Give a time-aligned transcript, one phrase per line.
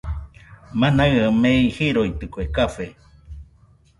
[0.79, 2.85] Manaɨa mei jiroitɨkue café